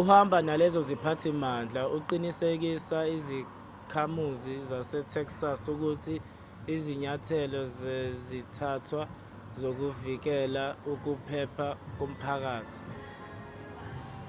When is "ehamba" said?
0.00-0.38